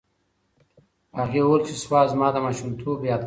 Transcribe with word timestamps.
هغې 1.19 1.41
وویل 1.43 1.61
چې 1.67 1.73
سوات 1.83 2.05
زما 2.13 2.27
د 2.33 2.37
ماشومتوب 2.45 2.97
یادګار 2.99 3.17
دی. 3.17 3.19